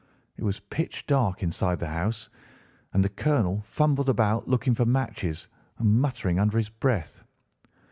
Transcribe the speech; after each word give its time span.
"It 0.35 0.43
was 0.43 0.59
pitch 0.61 1.05
dark 1.05 1.43
inside 1.43 1.77
the 1.77 1.87
house, 1.89 2.27
and 2.93 3.03
the 3.03 3.09
colonel 3.09 3.61
fumbled 3.61 4.09
about 4.09 4.47
looking 4.47 4.73
for 4.73 4.83
matches 4.83 5.47
and 5.77 6.01
muttering 6.01 6.39
under 6.39 6.57
his 6.57 6.69
breath. 6.71 7.21